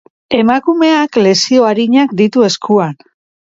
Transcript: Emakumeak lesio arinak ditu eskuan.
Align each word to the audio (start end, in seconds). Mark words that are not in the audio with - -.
Emakumeak 0.37 1.19
lesio 1.27 1.69
arinak 1.73 2.17
ditu 2.25 2.49
eskuan. 2.51 3.01